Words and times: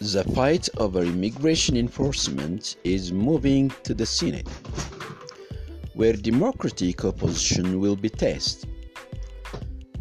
The 0.00 0.22
fight 0.32 0.68
over 0.76 1.02
immigration 1.02 1.76
enforcement 1.76 2.76
is 2.84 3.10
moving 3.10 3.72
to 3.82 3.94
the 3.94 4.06
Senate, 4.06 4.48
where 5.94 6.12
Democratic 6.12 7.04
opposition 7.04 7.80
will 7.80 7.96
be 7.96 8.08
tested. 8.08 8.70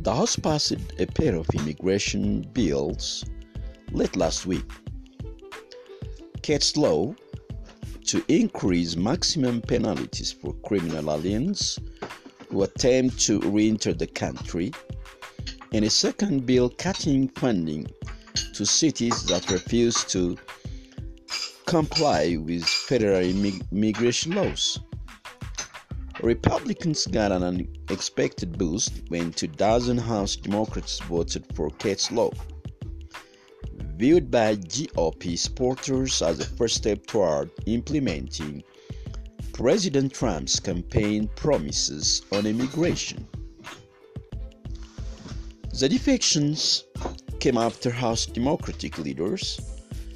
The 0.02 0.14
House 0.14 0.36
passed 0.36 0.76
a 1.00 1.08
pair 1.08 1.36
of 1.36 1.50
immigration 1.52 2.44
bills 2.54 3.26
late 3.92 4.16
last 4.16 4.46
week. 4.46 4.70
Kate's 6.44 6.78
law 6.78 7.16
to 8.06 8.24
increase 8.28 8.96
maximum 8.96 9.62
penalties 9.62 10.32
for 10.32 10.54
criminal 10.64 11.12
aliens 11.12 11.80
who 12.50 12.62
attempt 12.62 13.20
to 13.22 13.40
re-enter 13.40 13.94
the 13.94 14.06
country, 14.06 14.72
and 15.74 15.84
a 15.84 15.90
second 15.90 16.46
bill 16.46 16.70
cutting 16.70 17.30
funding 17.30 17.88
to 18.54 18.66
cities 18.66 19.24
that 19.26 19.50
refuse 19.50 20.04
to 20.06 20.38
comply 21.66 22.38
with 22.38 22.64
federal 22.66 23.22
immigration 23.22 24.34
laws. 24.34 24.80
Republicans 26.24 27.06
got 27.06 27.32
an 27.32 27.44
unexpected 27.44 28.58
boost 28.58 29.04
when 29.10 29.32
2,000 29.32 29.98
House 30.00 30.36
Democrats 30.36 31.00
voted 31.02 31.46
for 31.54 31.70
Kate's 31.72 32.12
law. 32.12 32.32
Viewed 33.98 34.32
by 34.32 34.56
GOP 34.56 35.38
supporters 35.38 36.22
as 36.22 36.40
a 36.40 36.46
first 36.46 36.76
step 36.76 37.06
toward 37.06 37.52
implementing 37.66 38.64
President 39.54 40.14
Trump's 40.14 40.60
campaign 40.60 41.28
promises 41.36 42.22
on 42.32 42.46
immigration. 42.46 43.28
The 45.80 45.90
defections 45.90 46.84
came 47.40 47.58
after 47.58 47.90
House 47.90 48.26
Democratic 48.26 48.98
leaders 48.98 49.60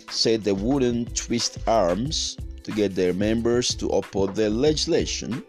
said 0.09 0.43
they 0.43 0.51
wouldn't 0.51 1.15
twist 1.15 1.57
arms 1.67 2.37
to 2.63 2.71
get 2.71 2.95
their 2.95 3.13
members 3.13 3.73
to 3.75 3.87
oppose 3.87 4.35
the 4.35 4.49
legislation, 4.49 5.43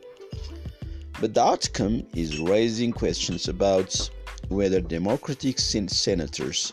but 1.20 1.34
the 1.34 1.42
outcome 1.42 2.04
is 2.14 2.38
raising 2.38 2.92
questions 2.92 3.48
about 3.48 4.10
whether 4.48 4.80
Democratic 4.80 5.58
senators 5.58 6.72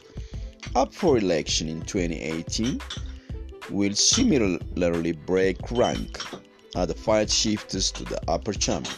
up 0.75 0.93
for 0.93 1.17
election 1.17 1.67
in 1.67 1.81
2018 1.81 2.79
will 3.69 3.93
similarly 3.93 5.11
break 5.11 5.57
rank 5.71 6.19
as 6.75 6.87
the 6.87 6.93
fight 6.93 7.29
shifts 7.29 7.91
to 7.91 8.03
the 8.05 8.19
upper 8.29 8.53
chamber. 8.53 8.89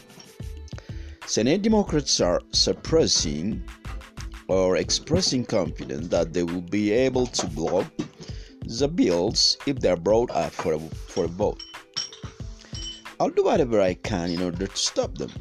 Senate 1.25 1.61
Democrats 1.61 2.19
are 2.19 2.41
suppressing 2.51 3.63
or 4.51 4.75
expressing 4.75 5.45
confidence 5.45 6.09
that 6.09 6.33
they 6.33 6.43
will 6.43 6.59
be 6.61 6.91
able 6.91 7.25
to 7.25 7.47
block 7.47 7.85
the 8.65 8.85
bills 8.85 9.55
if 9.65 9.79
they 9.79 9.89
are 9.89 9.95
brought 9.95 10.29
up 10.31 10.51
for 10.51 10.73
a, 10.73 10.79
for 11.07 11.23
a 11.23 11.27
vote. 11.29 11.63
I'll 13.17 13.29
do 13.29 13.45
whatever 13.45 13.79
I 13.79 13.93
can 13.93 14.29
in 14.29 14.41
order 14.41 14.67
to 14.67 14.75
stop 14.75 15.17
them. 15.17 15.31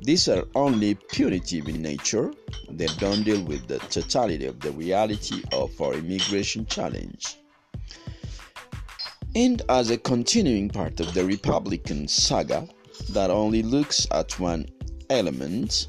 These 0.00 0.26
are 0.26 0.44
only 0.56 0.96
punitive 1.12 1.68
in 1.68 1.80
nature, 1.80 2.32
they 2.68 2.88
don't 2.98 3.22
deal 3.22 3.42
with 3.44 3.68
the 3.68 3.78
totality 3.78 4.46
of 4.46 4.58
the 4.58 4.72
reality 4.72 5.40
of 5.52 5.80
our 5.80 5.94
immigration 5.94 6.66
challenge. 6.66 7.36
And 9.36 9.62
as 9.68 9.90
a 9.90 9.96
continuing 9.96 10.70
part 10.70 10.98
of 10.98 11.14
the 11.14 11.24
Republican 11.24 12.08
saga 12.08 12.66
that 13.10 13.30
only 13.30 13.62
looks 13.62 14.08
at 14.10 14.40
one 14.40 14.66
element 15.08 15.86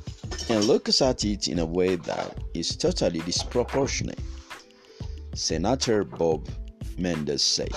and 0.49 0.63
looks 0.65 1.01
at 1.01 1.25
it 1.25 1.47
in 1.47 1.59
a 1.59 1.65
way 1.65 1.95
that 1.95 2.37
is 2.53 2.75
totally 2.75 3.19
disproportionate, 3.21 4.19
Senator 5.33 6.03
Bob 6.03 6.47
Menendez 6.97 7.43
said. 7.43 7.75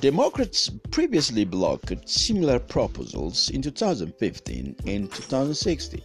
Democrats 0.00 0.70
previously 0.90 1.44
blocked 1.44 2.08
similar 2.08 2.58
proposals 2.58 3.50
in 3.50 3.60
2015 3.60 4.76
and 4.86 5.12
2016, 5.12 6.00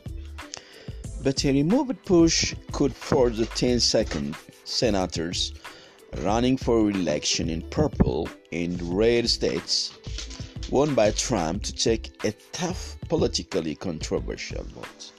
but 1.23 1.45
a 1.45 1.51
removed 1.51 2.03
push 2.05 2.55
could 2.71 2.95
force 2.95 3.37
the 3.37 3.45
10 3.45 3.79
second 3.79 4.35
senators 4.63 5.53
running 6.21 6.57
for 6.57 6.85
re-election 6.85 7.49
in 7.49 7.61
purple 7.69 8.27
and 8.51 8.81
red 8.81 9.29
states 9.29 9.93
won 10.73 10.95
by 10.95 11.11
Trump 11.11 11.61
to 11.61 11.71
take 11.71 12.09
a 12.25 12.31
tough, 12.51 12.97
politically 13.07 13.75
controversial 13.75 14.63
vote. 14.63 15.11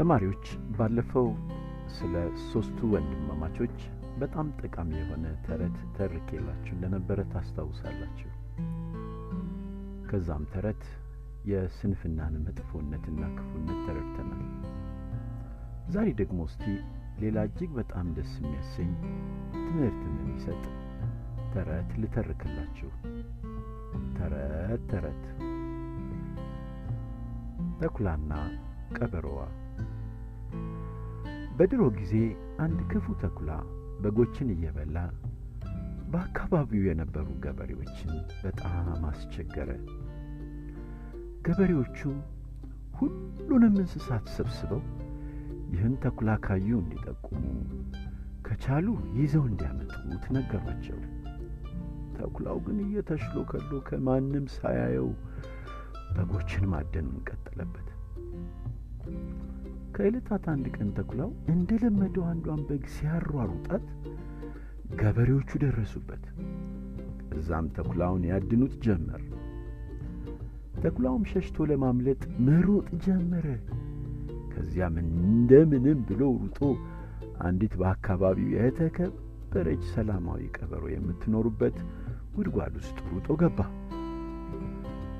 ተማሪዎች 0.00 0.44
ባለፈው 0.76 1.26
ስለ 1.96 2.14
ሶስቱ 2.44 2.78
ወንድማማቾች 2.92 3.74
በጣም 4.18 4.46
ጠቃሚ 4.60 4.90
የሆነ 4.96 5.24
ተረት 5.46 5.76
ተርኬላችሁ 5.96 6.72
እንደነበረ 6.76 7.18
ታስታውሳላችሁ። 7.32 8.30
ከዛም 10.08 10.44
ተረት 10.54 10.84
የስንፍናን 11.44 12.34
መጥፎነትና 12.46 13.20
ክፉነት 13.36 13.78
ተረድተናል። 13.86 14.42
ዛሬ 15.88 16.08
ደግሞ 16.22 16.40
እስቲ 16.48 16.64
ሌላ 17.18 17.46
እጅግ 17.48 17.70
በጣም 17.80 18.08
ደስ 18.16 18.32
የሚያሰኝ 18.40 18.90
ትምህርትን 19.60 20.16
የሚሰጥ 20.20 20.64
ተረት 21.54 21.90
ልተርክላችሁ። 22.02 22.90
ተረት 24.18 24.84
ተረት 24.92 25.24
ተኩላና 27.80 28.32
ቀበሮዋ። 28.96 29.42
በድሮ 31.60 31.82
ጊዜ 31.96 32.12
አንድ 32.64 32.78
ክፉ 32.90 33.06
ተኩላ 33.22 33.50
በጎችን 34.02 34.52
እየበላ 34.54 34.98
በአካባቢው 36.12 36.84
የነበሩ 36.86 37.26
ገበሬዎችን 37.42 38.12
በጣም 38.44 39.02
አስቸገረ። 39.08 39.68
ገበሬዎቹ 41.46 41.98
ሁሉንም 42.94 43.76
እንስሳት 43.82 44.24
ሰብስበው 44.36 44.82
ይህን 45.74 45.96
ተኩላ 46.04 46.38
ካዩ 46.46 46.70
እንዲጠቁሙ 46.78 47.42
ከቻሉ 48.46 48.86
ይዘው 49.18 49.44
እንዲያመጡት 49.50 50.24
ነገሯቸው። 50.36 50.98
ተኩላው 52.16 52.58
ግን 52.66 52.80
እየተሽሎከሎ 52.86 53.82
ከማንም 53.88 54.46
ሳያየው 54.56 55.10
በጎችን 56.16 56.66
ማደኑን 56.72 57.20
ቀጠለበት። 57.28 57.89
ከዕለታት 60.00 60.44
አንድ 60.50 60.66
ቀን 60.76 60.90
ተኩላው 60.96 61.30
እንደ 61.52 61.70
ለመደው 61.80 62.22
አንዷን 62.28 62.60
በግ 62.68 62.84
ሲያሯሩጣት 62.92 63.82
ገበሬዎቹ 65.00 65.58
ደረሱበት። 65.64 66.22
እዛም 67.38 67.66
ተኩላውን 67.76 68.22
ያድኑት 68.30 68.74
ጀመር። 68.84 69.22
ተኩላውም 70.76 71.26
ሸሽቶ 71.32 71.66
ለማምለጥ 71.70 72.22
መሮጥ 72.46 72.88
ጀመረ። 73.06 73.46
ከዚያም 74.54 74.96
እንደምንም 75.02 76.00
ብሎ 76.08 76.22
ሩጦ 76.38 76.60
አንዲት 77.40 77.76
በአካባቢው 77.82 78.50
የተከበረች 78.56 79.84
ሰላማዊ 79.94 80.48
ቀበሮ 80.58 80.86
የምትኖሩበት 80.94 81.78
ጉድጓድ 82.36 82.74
ውስጥ 82.82 82.98
ሩጦ 83.10 83.38
ገባ። 83.42 83.60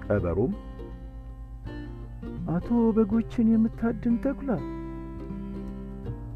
ቀበሮም 0.06 0.54
አቶ 2.50 2.68
በጎችን 2.96 3.50
የምታድን 3.52 4.14
ተኩላ፣ 4.24 4.50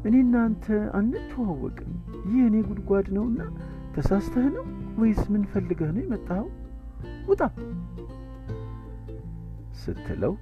እኔ 0.07 0.15
እናንተ 0.23 0.65
አንተዋወቅም። 0.97 1.91
ይህ 2.27 2.41
እኔ 2.49 2.55
ጉድጓድ 2.67 3.07
ነውና 3.15 3.41
ተሳስተህ 3.95 4.45
ነው 4.55 4.65
ወይስ 4.99 5.21
ምን 5.33 5.43
ፈልገህ 5.51 5.89
ነው 5.95 6.01
የመጣኸው? 6.03 6.47
ውጣ 7.27 7.41
ስትለው 9.81 10.33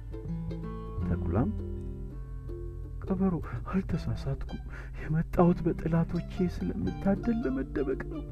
ተኩላም 1.06 1.50
ቀበሮ 3.04 3.34
አልተሳሳትኩ፣ 3.72 4.52
የመጣሁት 5.00 5.58
በጠላቶቼ 5.66 6.34
ስለምታደል 6.54 7.36
ለመደበቅ 7.44 8.00
ነው። 8.12 8.22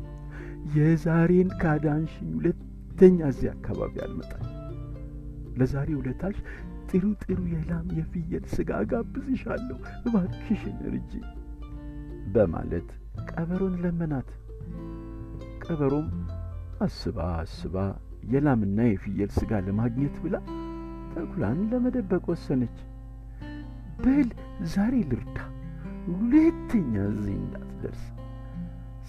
የዛሬን 0.75 1.49
ካዳንሽኝ 1.63 2.29
ሁለተኛ 2.35 3.19
እዚህ 3.29 3.49
አካባቢ 3.55 3.95
አልመጣም። 4.05 4.47
ለዛሬ 5.57 5.89
ውለታሽ 5.99 6.37
ጥሩ 6.93 7.05
ጥሩ 7.23 7.39
የላም 7.53 7.87
የፍየል 7.99 8.45
ሥጋ 8.55 8.81
ጋብዝሻለሁ፣ 8.91 9.77
እባክሽን 10.07 10.79
እርጂ 10.89 11.13
በማለት 12.35 12.89
ቀበሮን 13.31 13.75
ለመናት። 13.85 14.29
ቀበሮም 15.65 16.09
አስባ 16.87 17.19
አስባ 17.43 17.77
የላምና 18.33 18.81
የፍየል 18.89 19.31
ሥጋ 19.39 19.61
ለማግኘት 19.67 20.17
ብላ 20.25 20.37
ተኩላን 21.15 21.59
ለመደበቅ 21.71 22.25
ወሰነች። 22.33 22.77
በል 23.99 24.29
ዛሬ 24.75 24.95
ልርዳ፣ 25.11 25.39
ሁለተኛ 26.13 26.95
እዚህ 27.11 27.35
እንዳትደርስ፣ 27.41 28.05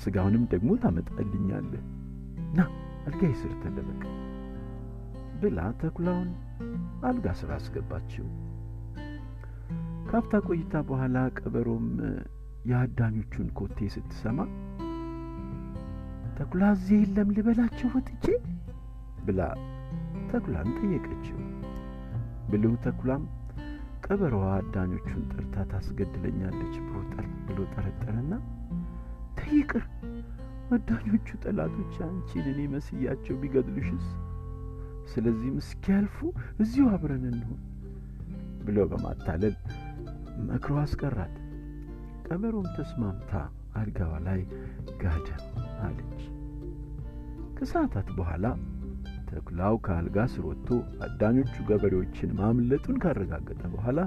ሥጋውንም 0.03 0.43
ደግሞ 0.53 0.71
ታመጣልኛለህ። 0.83 1.83
ና 2.57 2.67
አልጋዬ 3.07 3.33
ስር 3.41 3.53
ተደበቅ 3.63 4.01
ብላ 5.41 5.59
ተኩላውን 5.81 6.29
አልጋ 7.07 7.25
ስር 7.39 7.51
አስገባችው። 7.55 8.25
ካፍታ 10.09 10.41
ቆይታ 10.47 10.81
በኋላ 10.89 11.17
ቀበሮም 11.37 11.85
የአዳኞቹን 12.69 13.47
ኮቴ 13.57 13.87
ስትሰማ 13.93 14.39
ተኩላ 16.37 16.63
እዚህ 16.75 16.99
የለም 17.01 17.31
ልበላቸው 17.35 17.89
ወጥቼ 17.95 18.25
ብላ 19.25 19.41
ተኩላን 20.31 20.69
ጠየቀችው። 20.79 21.39
ብልሁ 22.49 22.71
ተኩላም 22.85 23.23
ቀበሮዋ 24.05 24.45
አዳኞቹን 24.55 25.21
ጠርታ 25.31 25.65
ታስገድለኛለች 25.71 26.75
ብሎ 27.47 27.59
ጠረጠረና 27.73 28.33
ተይቅር 29.37 29.85
አዳኞቹ 30.75 31.27
ጠላቶች 31.43 31.95
አንቺን 32.07 32.45
እኔ 32.51 32.61
መስያቸው 32.73 33.35
ቢገድሉሽስ? 33.41 34.05
ስለዚህም 35.11 35.57
እስኪያልፉ 35.61 36.17
እዚሁ 36.63 36.85
አብረን 36.93 37.25
እንሆን 37.31 37.61
ብሎ 38.65 38.85
በማታለል 38.91 39.55
መክሮ 40.49 40.75
አስቀራት። 40.83 41.35
ቀበሮም 42.27 42.67
ተስማምታ 42.77 43.31
አልጋዋ 43.75 44.13
ላይ 44.27 44.41
ጋደም 45.01 45.43
አለች። 45.85 46.21
ከሰዓታት 47.57 48.07
በኋላ 48.17 48.45
ተኩላው 49.29 49.75
ከአልጋ 49.85 50.17
ወጥቶ 50.47 50.69
አዳኞቹ 51.05 51.53
ገበሬዎችን 51.69 52.31
ማምለጡን 52.39 52.97
ካረጋገጠ 53.03 53.61
በኋላ 53.73 53.99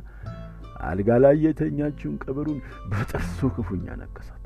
አልጋ 0.88 1.10
ላይ 1.24 1.36
የተኛችውን 1.44 2.16
ቀበሮን 2.24 2.58
በጥርሱ 2.90 3.48
ክፉኛ 3.54 3.86
ነከሳት። 4.00 4.42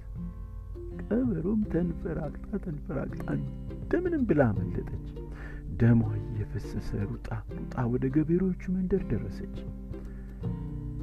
ቀበሮም 1.02 1.60
ተንፈራግጣ 1.72 2.50
ተንፈራግጣ 2.66 3.26
እንደምንም 3.36 4.22
ብላ 4.28 4.42
አመለጠች። 4.50 5.08
ደሟ 5.78 6.00
እየፈሰሰ 6.20 6.90
ሩጣ 7.10 7.28
ሩጣ 7.52 7.74
ወደ 7.92 8.04
ገበሬዎቹ 8.14 8.62
መንደር 8.74 9.02
ደረሰች። 9.10 9.56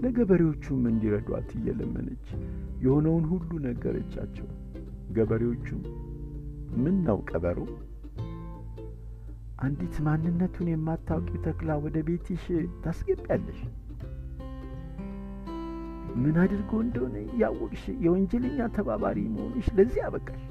ለገበሬዎቹም 0.04 0.82
እንዲረዷት 0.92 1.50
እየለመነች 1.58 2.26
የሆነውን 2.84 3.26
ሁሉ 3.32 3.50
ነገረቻቸው። 3.66 4.48
ገበሬዎቹም 5.18 5.82
ምን 6.84 6.96
ነው 7.08 7.20
ቀበሮ 7.30 7.60
አንዲት 9.60 9.96
ማንነቱን 10.06 10.68
የማታውቂው 10.72 11.42
ተኩላ 11.46 11.78
ወደ 11.86 11.98
ቤትሽ 12.08 12.44
ታስገቢያለሽ? 12.84 13.62
ምን 16.22 16.36
አድርጎ 16.44 16.72
እንደሆነ 16.84 17.16
ያወቅሽ 17.42 17.84
የወንጀለኛ 18.06 18.68
ተባባሪ 18.76 19.18
መሆንሽ 19.34 19.68
ለዚህ 19.78 20.04
አበቃሽ 20.08 20.44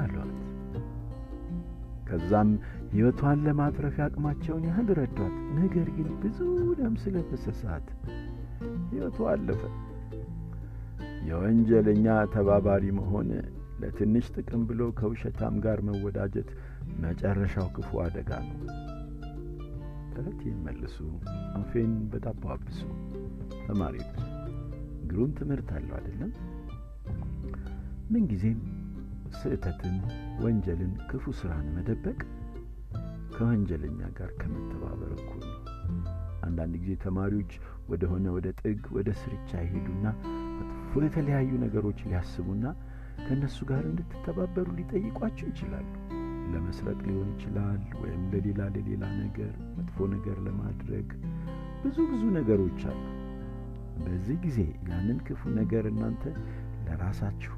አሏት። 0.00 0.36
ከዛም 2.10 2.50
ሕይወቷን 2.92 3.44
ለማትረፍ 3.46 3.96
ያቅማቸውን 4.02 4.64
ያህል 4.68 4.88
ረዷት። 4.98 5.18
ነገር 5.58 5.88
ግን 5.96 6.08
ብዙ 6.22 6.38
ደም 6.80 6.94
ስለፈሰሳት 7.02 7.86
ሕይወቷ 8.90 9.18
አለፈ። 9.32 9.62
የወንጀለኛ 11.28 12.06
ተባባሪ 12.34 12.84
መሆን 12.98 13.28
ለትንሽ 13.82 14.26
ጥቅም 14.36 14.62
ብሎ 14.68 14.80
ከውሸታም 14.98 15.54
ጋር 15.64 15.78
መወዳጀት 15.88 16.48
መጨረሻው 17.04 17.68
ክፉ 17.76 18.00
አደጋ 18.04 18.30
ነው። 18.48 18.58
ተረቴን 20.14 20.56
መልሱ፣ 20.64 20.96
አፌን 21.58 21.92
በዳቦ 22.12 22.42
አብሱ። 22.54 22.80
ተማሪዎች 23.66 24.16
ግሩም 25.10 25.30
ትምህርት 25.38 25.68
አለው 25.76 25.94
አይደለም? 25.98 26.32
ምንጊዜም 28.12 28.60
ስህተትን፣ 29.34 29.96
ወንጀልን፣ 30.42 30.92
ክፉ 31.10 31.32
ስራን 31.38 31.66
መደበቅ 31.76 32.18
ከወንጀለኛ 33.34 34.00
ጋር 34.18 34.30
ከመተባበር 34.40 35.12
እኩል 35.16 35.42
ነው። 35.46 35.58
አንዳንድ 36.46 36.74
ጊዜ 36.82 36.92
ተማሪዎች 37.04 37.52
ወደ 37.88 38.02
ሆነ 38.10 38.26
ወደ 38.36 38.48
ጥግ 38.60 38.82
ወደ 38.96 39.10
ስርቻ 39.20 39.50
ይሄዱና 39.64 40.06
መጥፎ 40.58 41.02
የተለያዩ 41.04 41.50
ነገሮች 41.64 41.98
ሊያስቡና 42.06 42.64
ከእነሱ 43.24 43.58
ጋር 43.70 43.82
እንድትተባበሩ 43.90 44.66
ሊጠይቋቸው 44.78 45.48
ይችላሉ። 45.52 45.88
ለመስረቅ 46.52 46.98
ሊሆን 47.08 47.28
ይችላል፣ 47.34 47.82
ወይም 48.02 48.22
ለሌላ 48.32 48.60
ለሌላ 48.74 49.04
ነገር 49.20 49.52
መጥፎ 49.76 50.06
ነገር 50.14 50.36
ለማድረግ 50.46 51.08
ብዙ 51.84 51.96
ብዙ 52.12 52.22
ነገሮች 52.38 52.80
አሉ። 52.90 53.02
በዚህ 54.04 54.36
ጊዜ 54.44 54.58
ያንን 54.90 55.18
ክፉ 55.28 55.50
ነገር 55.58 55.84
እናንተ 55.90 56.22
ለራሳችሁ 56.86 57.54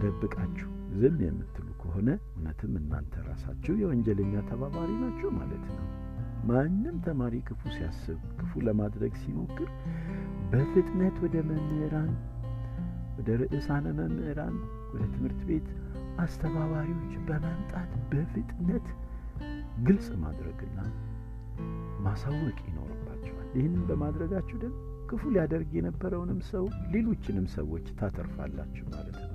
ደብቃችሁ 0.00 0.68
ዝም 0.94 1.16
የምትሉ 1.24 1.68
ከሆነ 1.80 2.08
እውነትም 2.28 2.74
እናንተ 2.80 3.14
ራሳችሁ 3.28 3.74
የወንጀለኛ 3.80 4.34
ተባባሪ 4.50 4.90
ናችሁ 5.02 5.30
ማለት 5.38 5.64
ነው። 5.70 5.86
ማንም 6.48 6.96
ተማሪ 7.06 7.34
ክፉ 7.48 7.60
ሲያስብ፣ 7.74 8.18
ክፉ 8.38 8.60
ለማድረግ 8.66 9.12
ሲሞክር 9.22 9.68
በፍጥነት 10.52 11.16
ወደ 11.24 11.36
መምህራን፣ 11.48 12.12
ወደ 13.18 13.28
ርዕሳነ 13.42 13.86
መምህራን፣ 13.98 14.56
ወደ 14.92 15.02
ትምህርት 15.14 15.40
ቤት 15.48 15.68
አስተባባሪዎች 16.18 17.12
በመምጣት 17.26 17.90
በፍጥነት 18.12 18.86
ግልጽ 19.86 20.08
ማድረግና 20.22 20.78
ማሳወቅ 22.06 22.58
ይኖርባቸዋል። 22.68 23.48
ይህንን 23.58 23.82
በማድረጋችሁ 23.88 24.56
ደግሞ 24.58 24.78
ክፉ 25.10 25.22
ሊያደርግ 25.34 25.70
የነበረውንም 25.76 26.40
ሰው 26.50 26.64
ሌሎችንም 26.94 27.46
ሰዎች 27.54 27.86
ታተርፋላችሁ 28.00 28.86
ማለት 28.94 29.16
ነው። 29.24 29.30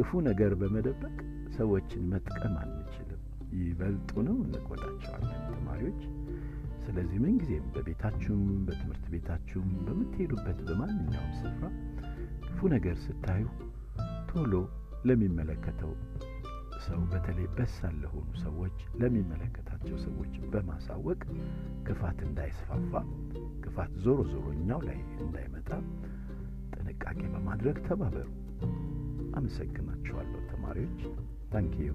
ክፉ 0.00 0.20
ነገር 0.26 0.52
በመደበቅ 0.60 1.16
ሰዎችን 1.56 2.02
መጥቀም 2.12 2.54
አንችልም፣ 2.60 3.18
ይበልጡንም 3.58 4.38
እንጎዳቸዋለን 4.44 5.42
ተማሪዎች። 5.48 5.98
ስለዚህ 6.84 7.18
ምንጊዜም 7.24 7.66
በቤታችሁም 7.74 8.46
በትምህርት 8.68 9.04
ቤታችሁም 9.14 9.68
በምትሄዱበት 9.86 10.58
በማንኛውም 10.68 11.34
ስፍራ 11.40 11.66
ክፉ 12.46 12.70
ነገር 12.74 12.96
ስታዩ 13.04 13.44
ቶሎ 14.30 14.54
ለሚመለከተው 15.04 15.92
ሰው 16.86 17.02
በተለይ 17.12 17.48
በሳል 17.58 17.96
ለሆኑ 18.04 18.28
ሰዎች 18.44 18.78
ለሚመለከታቸው 19.02 19.96
ሰዎች 20.06 20.34
በማሳወቅ 20.52 21.20
ክፋት 21.86 22.20
እንዳይስፋፋ 22.28 22.92
ክፋት 23.64 23.92
ዞሮ 24.06 24.20
ዞሮ 24.32 24.46
እኛው 24.56 24.82
ላይ 24.88 25.00
እንዳይመጣ 25.20 25.70
ጥንቃቄ 26.74 27.20
በማድረግ 27.34 27.78
ተባበሩ። 27.88 28.28
አመሰግናችኋለሁ 29.36 30.40
ተማሪዎች። 30.52 31.02
ታንኪዩ 31.52 31.90